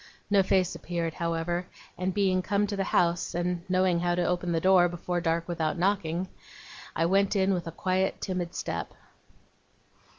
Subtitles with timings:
[0.31, 4.51] No face appeared, however; and being come to the house, and knowing how to open
[4.51, 6.27] the door, before dark, without knocking,
[6.95, 8.95] I went in with a quiet, timid step.